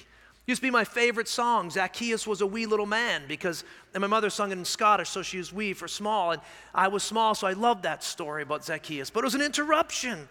[0.46, 1.70] Used to be my favorite song.
[1.70, 3.62] Zacchaeus was a wee little man because,
[3.94, 6.42] and my mother sung it in Scottish, so she used wee for small, and
[6.74, 9.10] I was small, so I loved that story about Zacchaeus.
[9.10, 10.28] But it was an interruption.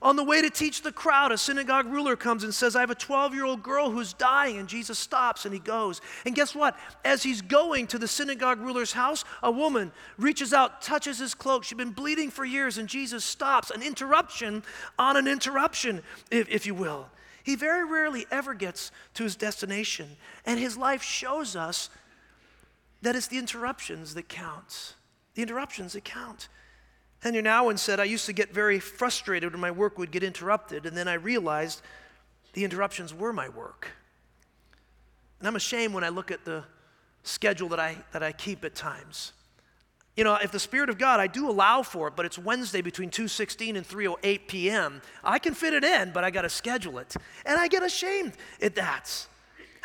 [0.00, 2.90] On the way to teach the crowd, a synagogue ruler comes and says, I have
[2.90, 4.58] a 12 year old girl who's dying.
[4.58, 6.00] And Jesus stops and he goes.
[6.24, 6.76] And guess what?
[7.04, 11.64] As he's going to the synagogue ruler's house, a woman reaches out, touches his cloak.
[11.64, 13.70] She'd been bleeding for years, and Jesus stops.
[13.70, 14.62] An interruption
[14.98, 17.08] on an interruption, if, if you will.
[17.42, 20.16] He very rarely ever gets to his destination.
[20.44, 21.90] And his life shows us
[23.02, 24.94] that it's the interruptions that count.
[25.34, 26.48] The interruptions that count.
[27.20, 30.86] Henry Nouwen said, I used to get very frustrated when my work would get interrupted,
[30.86, 31.82] and then I realized
[32.52, 33.88] the interruptions were my work.
[35.38, 36.64] And I'm ashamed when I look at the
[37.22, 39.32] schedule that I, that I keep at times.
[40.16, 42.80] You know, if the Spirit of God, I do allow for it, but it's Wednesday
[42.80, 46.98] between 2.16 and 3.08 p.m., I can fit it in, but I got to schedule
[46.98, 47.14] it.
[47.46, 49.26] And I get ashamed at that.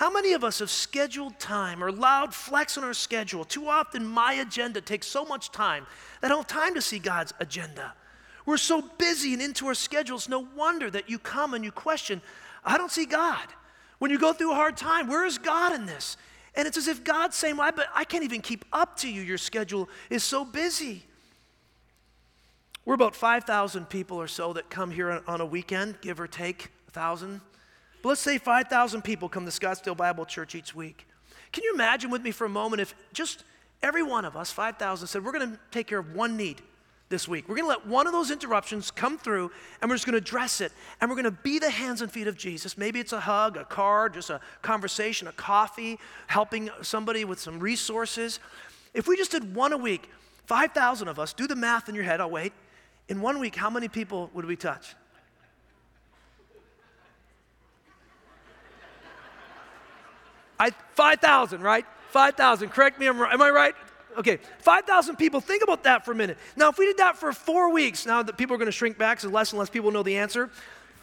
[0.04, 3.46] How many of us have scheduled time or allowed flex on our schedule?
[3.46, 5.88] Too often, my agenda takes so much time
[6.20, 7.94] that I don't have time to see God's agenda.
[8.46, 12.22] We're so busy and into our schedules, no wonder that you come and you question,
[12.66, 13.48] I don't see God.
[14.00, 16.18] When you go through a hard time, where is God in this?
[16.54, 19.22] And it's as if God's saying, well, but I can't even keep up to you.
[19.22, 21.06] Your schedule is so busy.
[22.84, 26.72] We're about 5,000 people or so that come here on a weekend, give or take
[26.92, 27.40] 1,000.
[28.04, 31.08] But let's say 5,000 people come to Scottsdale Bible Church each week.
[31.54, 33.46] Can you imagine with me for a moment if just
[33.82, 36.62] every one of us, 5,000, said, We're going to take care of one need
[37.08, 37.48] this week.
[37.48, 40.18] We're going to let one of those interruptions come through and we're just going to
[40.18, 40.74] address it.
[41.00, 42.78] And we're going to be the hands and feet of Jesus.
[42.78, 47.58] Maybe it's a hug, a card, just a conversation, a coffee, helping somebody with some
[47.58, 48.42] resources.
[48.94, 50.10] If we just did one a week,
[50.48, 52.52] 5,000 of us, do the math in your head, I'll wait.
[53.08, 54.94] In one week, how many people would we touch?
[60.64, 61.86] I, 5,000, right?
[62.12, 62.70] 5,000.
[62.70, 63.76] Correct me, am I right?
[64.18, 65.42] Okay, 5,000 people.
[65.42, 66.38] Think about that for a minute.
[66.56, 68.98] Now, if we did that for four weeks, now that people are going to shrink
[68.98, 70.50] back, so less and less people know the answer.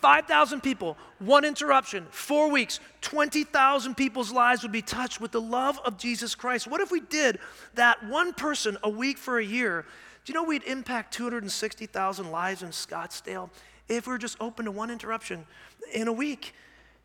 [0.01, 5.79] 5,000 people, one interruption, four weeks, 20,000 people's lives would be touched with the love
[5.85, 6.67] of Jesus Christ.
[6.67, 7.39] What if we did
[7.75, 9.85] that one person a week for a year?
[10.25, 13.51] Do you know we'd impact 260,000 lives in Scottsdale
[13.89, 15.45] if we were just open to one interruption
[15.93, 16.55] in a week?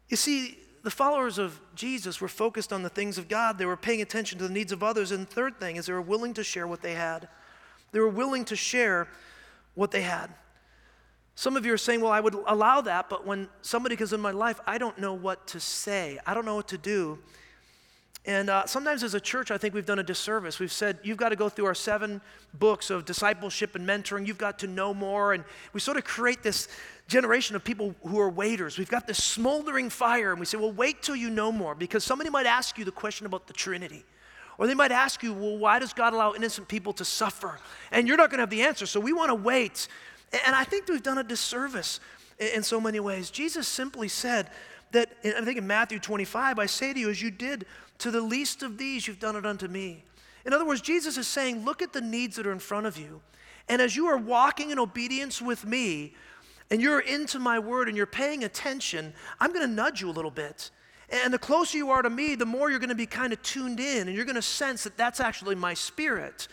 [0.07, 3.57] You see, the followers of Jesus were focused on the things of God.
[3.57, 5.11] They were paying attention to the needs of others.
[5.11, 7.27] And third thing is they were willing to share what they had.
[7.91, 9.07] They were willing to share
[9.73, 10.29] what they had.
[11.33, 14.21] Some of you are saying, well, I would allow that, but when somebody comes in
[14.21, 16.19] my life, I don't know what to say.
[16.23, 17.17] I don't know what to do.
[18.27, 20.59] And uh, sometimes as a church, I think we've done a disservice.
[20.59, 22.21] We've said, you've got to go through our seven
[22.53, 24.27] books of discipleship and mentoring.
[24.27, 25.33] You've got to know more.
[25.33, 25.43] And
[25.73, 26.67] we sort of create this
[27.07, 28.77] generation of people who are waiters.
[28.77, 32.03] We've got this smoldering fire, and we say, well, wait till you know more, because
[32.03, 34.03] somebody might ask you the question about the Trinity.
[34.57, 37.59] Or they might ask you, well, why does God allow innocent people to suffer?
[37.91, 39.87] And you're not going to have the answer, so we want to wait.
[40.45, 41.99] And I think we've done a disservice
[42.39, 43.29] in so many ways.
[43.29, 44.49] Jesus simply said
[44.91, 47.65] that, I think in Matthew 25, I say to you, as you did
[47.99, 50.03] to the least of these, you've done it unto me.
[50.45, 52.97] In other words, Jesus is saying, look at the needs that are in front of
[52.97, 53.21] you.
[53.67, 56.13] And as you are walking in obedience with me,
[56.71, 60.11] and you're into my word and you're paying attention, I'm going to nudge you a
[60.11, 60.71] little bit.
[61.09, 63.41] And the closer you are to me, the more you're going to be kind of
[63.43, 66.47] tuned in and you're going to sense that that's actually my spirit.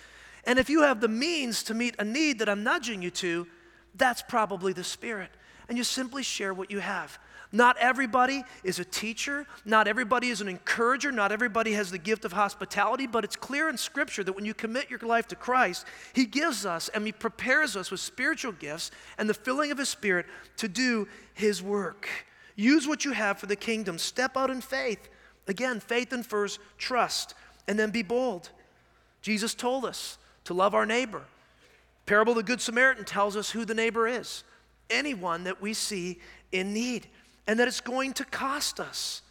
[0.45, 3.47] And if you have the means to meet a need that I'm nudging you to,
[3.95, 5.31] that's probably the spirit.
[5.69, 7.19] And you simply share what you have.
[7.53, 9.47] Not everybody is a teacher.
[9.67, 11.13] Not everybody is an encourager.
[11.13, 13.07] Not everybody has the gift of hospitality.
[13.07, 16.65] But it's clear in Scripture that when you commit your life to Christ, He gives
[16.65, 20.67] us and He prepares us with spiritual gifts and the filling of His Spirit to
[20.67, 22.09] do His work.
[22.57, 23.99] Use what you have for the kingdom.
[23.99, 25.11] Step out in faith.
[25.47, 27.35] Again, faith infers trust,
[27.67, 28.51] and then be bold.
[29.21, 31.23] Jesus told us to love our neighbor.
[32.07, 34.45] Parable of the Good Samaritan tells us who the neighbor is
[34.91, 36.19] anyone that we see
[36.53, 37.09] in need
[37.47, 39.23] and that it's going to cost us.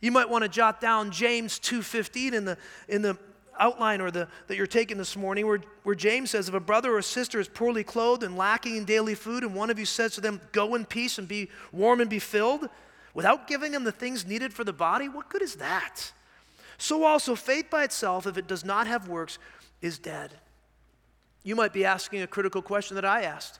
[0.00, 3.18] You might want to jot down James 2:15 in the in the
[3.58, 6.94] outline or the that you're taking this morning where, where James says if a brother
[6.94, 9.84] or a sister is poorly clothed and lacking in daily food and one of you
[9.84, 12.68] says to them go in peace and be warm and be filled
[13.14, 16.12] without giving them the things needed for the body what good is that?
[16.78, 19.38] So also faith by itself if it does not have works
[19.82, 20.32] is dead.
[21.42, 23.58] You might be asking a critical question that I asked.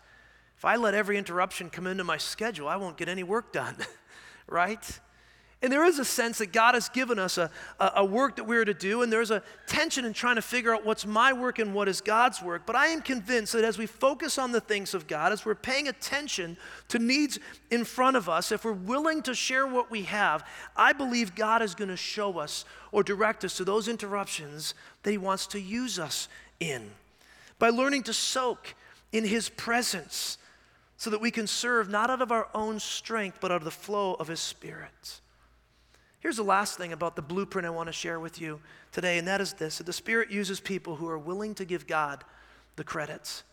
[0.58, 3.76] If I let every interruption come into my schedule, I won't get any work done,
[4.48, 5.00] right?
[5.62, 8.44] And there is a sense that God has given us a, a, a, work that
[8.44, 11.60] we're to do, and there's a tension in trying to figure out what's my work
[11.60, 12.62] and what is God's work.
[12.66, 15.54] But I am convinced that as we focus on the things of God, as we're
[15.54, 16.56] paying attention
[16.88, 17.38] to needs
[17.70, 20.44] in front of us, if we're willing to share what we have,
[20.76, 25.12] I believe God is going to show us or direct us to those interruptions that
[25.12, 26.90] He wants to use us in.
[27.60, 28.74] By learning to soak
[29.12, 30.38] in His presence,
[30.98, 33.70] so that we can serve not out of our own strength, but out of the
[33.70, 35.20] flow of His Spirit.
[36.18, 39.28] Here's the last thing about the blueprint I want to share with you today, and
[39.28, 42.24] that is this that the Spirit uses people who are willing to give God
[42.74, 43.44] the credits,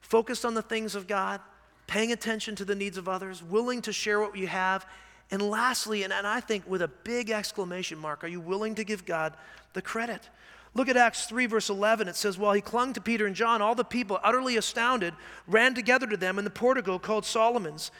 [0.00, 1.40] focused on the things of God,
[1.88, 4.86] paying attention to the needs of others, willing to share what you have.
[5.32, 8.84] And lastly, and, and I think with a big exclamation mark, are you willing to
[8.84, 9.34] give God
[9.72, 10.28] the credit?
[10.74, 12.08] Look at Acts 3, verse 11.
[12.08, 15.14] It says, While he clung to Peter and John, all the people, utterly astounded,
[15.46, 17.90] ran together to them in the portico called Solomon's.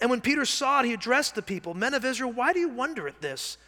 [0.00, 2.68] And when Peter saw it, he addressed the people Men of Israel, why do you
[2.68, 3.58] wonder at this?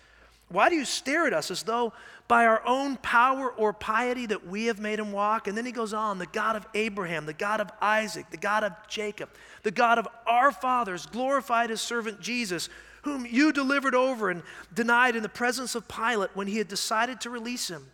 [0.49, 1.93] Why do you stare at us as though
[2.29, 5.49] by our own power or piety that we have made him walk?
[5.49, 8.63] And then he goes on the God of Abraham, the God of Isaac, the God
[8.63, 9.31] of Jacob,
[9.63, 12.69] the God of our fathers glorified his servant Jesus,
[13.03, 17.21] whom you delivered over and denied in the presence of Pilate when he had decided
[17.23, 17.87] to release him.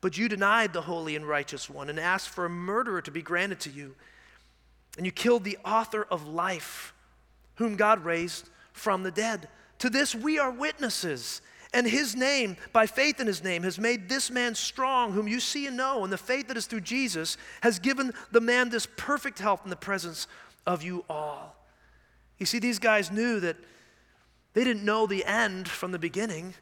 [0.00, 3.22] But you denied the holy and righteous one and asked for a murderer to be
[3.22, 3.94] granted to you.
[4.96, 6.94] And you killed the author of life,
[7.56, 9.48] whom God raised from the dead.
[9.80, 11.42] To this we are witnesses.
[11.72, 15.38] And his name, by faith in his name, has made this man strong, whom you
[15.38, 16.02] see and know.
[16.02, 19.70] And the faith that is through Jesus has given the man this perfect health in
[19.70, 20.26] the presence
[20.66, 21.54] of you all.
[22.38, 23.56] You see, these guys knew that
[24.54, 26.54] they didn't know the end from the beginning,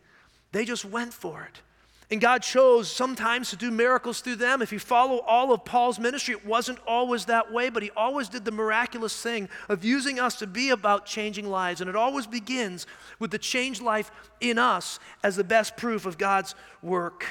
[0.53, 1.63] they just went for it.
[2.11, 4.63] And God chose sometimes to do miracles through them.
[4.63, 8.31] If you follow all of Paul's ministry, it wasn't always that way, but he always
[8.31, 11.83] did the miraculous thing of using us to be about changing lives.
[11.83, 12.87] And it always begins
[13.19, 17.27] with the changed life in us as the best proof of God's work.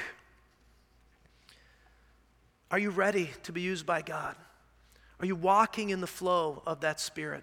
[2.70, 4.36] Are you ready to be used by God?
[5.18, 7.42] Are you walking in the flow of that spirit?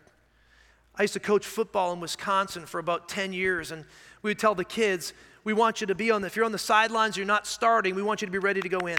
[0.98, 3.84] I used to coach football in Wisconsin for about 10 years, and
[4.22, 6.52] we would tell the kids, we want you to be on the, if you're on
[6.52, 8.98] the sidelines, you're not starting, we want you to be ready to go in.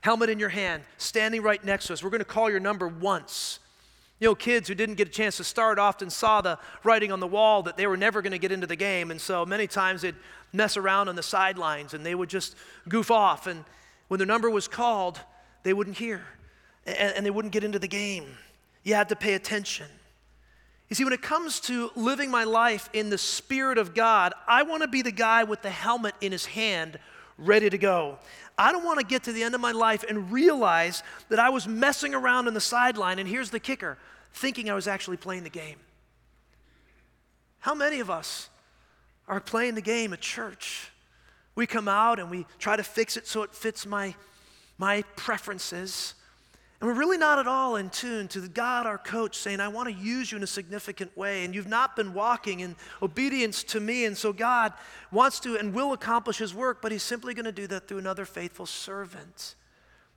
[0.00, 2.02] Helmet in your hand, standing right next to us.
[2.02, 3.58] We're going to call your number once.
[4.20, 7.20] You know, kids who didn't get a chance to start often saw the writing on
[7.20, 9.10] the wall that they were never going to get into the game.
[9.10, 10.14] And so many times they'd
[10.52, 12.54] mess around on the sidelines and they would just
[12.88, 13.46] goof off.
[13.46, 13.64] And
[14.08, 15.20] when their number was called,
[15.62, 16.22] they wouldn't hear
[16.86, 18.26] and, and they wouldn't get into the game.
[18.82, 19.86] You had to pay attention.
[20.94, 24.62] You see, when it comes to living my life in the Spirit of God, I
[24.62, 27.00] want to be the guy with the helmet in his hand,
[27.36, 28.20] ready to go.
[28.56, 31.48] I don't want to get to the end of my life and realize that I
[31.50, 33.98] was messing around on the sideline, and here's the kicker
[34.34, 35.78] thinking I was actually playing the game.
[37.58, 38.48] How many of us
[39.26, 40.92] are playing the game at church?
[41.56, 44.14] We come out and we try to fix it so it fits my,
[44.78, 46.14] my preferences.
[46.80, 49.88] And we're really not at all in tune to God, our coach, saying, I want
[49.88, 51.44] to use you in a significant way.
[51.44, 54.04] And you've not been walking in obedience to me.
[54.04, 54.72] And so God
[55.10, 57.98] wants to and will accomplish his work, but he's simply going to do that through
[57.98, 59.54] another faithful servant.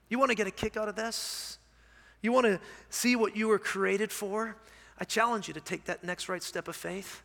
[0.08, 1.58] You want to get a kick out of this?
[2.22, 4.56] You want to see what you were created for?
[4.98, 7.22] I challenge you to take that next right step of faith.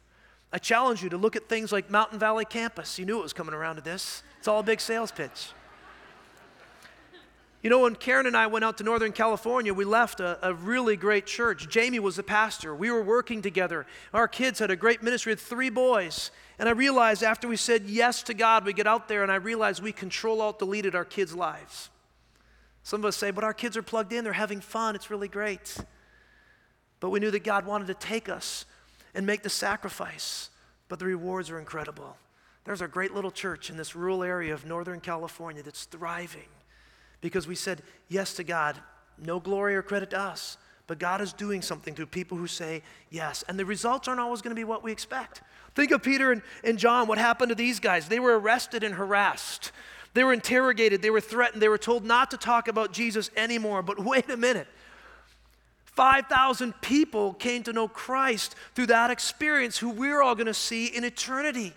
[0.51, 2.99] I challenge you to look at things like Mountain Valley Campus.
[2.99, 4.21] You knew it was coming around to this.
[4.37, 5.47] It's all a big sales pitch.
[7.63, 10.54] You know, when Karen and I went out to Northern California, we left a, a,
[10.54, 11.69] really great church.
[11.69, 12.76] Jamie was the pastor.
[12.76, 13.86] We were working together.
[14.14, 16.30] Our kids had a great ministry with three boys.
[16.59, 19.36] And I realized after we said yes to God, we get out there and I
[19.36, 21.89] realized we control alt deleted our kids' lives.
[22.84, 25.30] Some of us say, but our kids are plugged in, they're having fun, it's really
[25.30, 25.78] great.
[26.99, 28.66] But we knew that God wanted to take us
[29.16, 30.49] and make the sacrifice
[30.93, 32.18] but the rewards are incredible.
[32.66, 36.49] There's a great little church in this rural area of Northern California that's thriving
[37.24, 38.78] because we said yes to God.
[39.17, 42.84] No glory or credit to us, but God is doing something through people who say
[43.09, 43.43] yes.
[43.47, 45.41] And the results aren't always going to be what we expect.
[45.74, 47.07] Think of Peter and, and John.
[47.07, 48.09] What happened to these guys?
[48.09, 49.71] They were arrested and harassed.
[50.13, 51.01] They were interrogated.
[51.01, 51.61] They were threatened.
[51.61, 53.82] They were told not to talk about Jesus anymore.
[53.82, 54.67] But wait a minute.
[55.86, 60.88] 5,000 people came to know Christ through that experience, who we're all going to see
[60.88, 61.74] in eternity.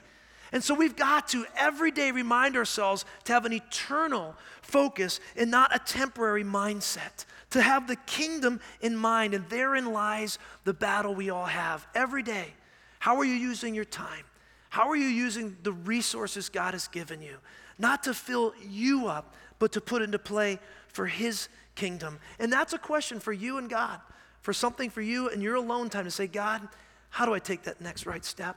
[0.56, 5.50] And so we've got to every day remind ourselves to have an eternal focus and
[5.50, 9.34] not a temporary mindset, to have the kingdom in mind.
[9.34, 12.54] And therein lies the battle we all have every day.
[13.00, 14.24] How are you using your time?
[14.70, 17.36] How are you using the resources God has given you?
[17.78, 22.18] Not to fill you up, but to put into play for His kingdom.
[22.38, 24.00] And that's a question for you and God,
[24.40, 26.66] for something for you and your alone time to say, God,
[27.10, 28.56] how do I take that next right step?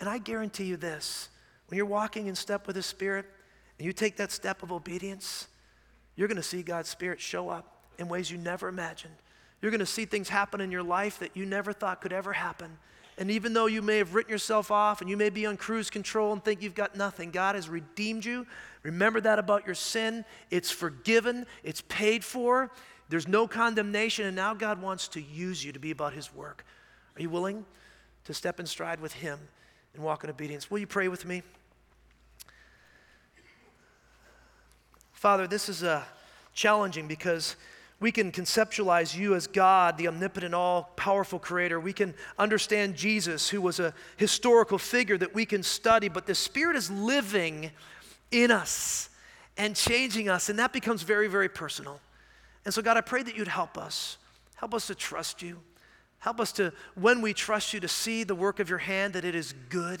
[0.00, 1.28] And I guarantee you this
[1.68, 3.26] when you're walking in step with the Spirit
[3.78, 5.48] and you take that step of obedience,
[6.14, 9.14] you're going to see God's Spirit show up in ways you never imagined.
[9.60, 12.32] You're going to see things happen in your life that you never thought could ever
[12.32, 12.78] happen.
[13.18, 15.88] And even though you may have written yourself off and you may be on cruise
[15.88, 18.46] control and think you've got nothing, God has redeemed you.
[18.82, 20.24] Remember that about your sin.
[20.50, 22.70] It's forgiven, it's paid for,
[23.08, 26.64] there's no condemnation, and now God wants to use you to be about His work.
[27.16, 27.64] Are you willing
[28.24, 29.38] to step in stride with Him
[29.96, 30.70] and walk in obedience?
[30.70, 31.42] Will you pray with me?
[35.12, 36.04] Father, this is uh,
[36.52, 37.56] challenging because
[37.98, 41.80] we can conceptualize you as God, the omnipotent, all powerful creator.
[41.80, 46.34] We can understand Jesus, who was a historical figure that we can study, but the
[46.34, 47.70] Spirit is living
[48.30, 49.08] in us
[49.56, 52.00] and changing us, and that becomes very, very personal.
[52.66, 54.18] And so, God, I pray that you'd help us.
[54.56, 55.58] Help us to trust you.
[56.26, 59.24] Help us to, when we trust you, to see the work of your hand, that
[59.24, 60.00] it is good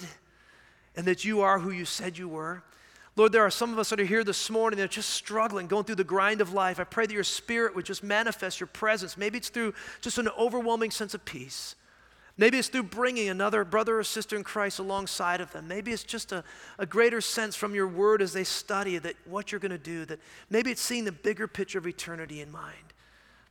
[0.96, 2.64] and that you are who you said you were.
[3.14, 5.68] Lord, there are some of us that are here this morning that are just struggling,
[5.68, 6.80] going through the grind of life.
[6.80, 9.16] I pray that your spirit would just manifest your presence.
[9.16, 11.76] Maybe it's through just an overwhelming sense of peace.
[12.36, 15.68] Maybe it's through bringing another brother or sister in Christ alongside of them.
[15.68, 16.42] Maybe it's just a,
[16.76, 20.04] a greater sense from your word as they study that what you're going to do,
[20.06, 20.18] that
[20.50, 22.85] maybe it's seeing the bigger picture of eternity in mind.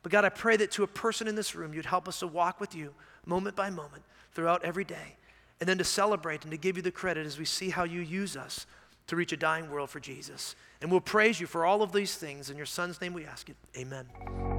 [0.06, 2.28] But God, I pray that to a person in this room, you'd help us to
[2.28, 2.94] walk with you
[3.24, 4.04] moment by moment
[4.34, 5.16] throughout every day,
[5.58, 8.02] and then to celebrate and to give you the credit as we see how you
[8.02, 8.66] use us
[9.08, 10.54] to reach a dying world for Jesus.
[10.80, 12.50] And we'll praise you for all of these things.
[12.50, 13.56] In your son's name we ask it.
[13.76, 14.55] Amen.